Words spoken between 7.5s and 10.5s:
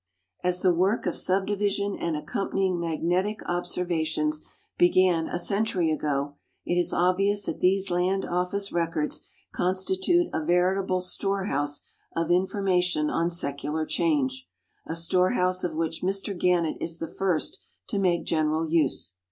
these Land Ullice records cnsti ture a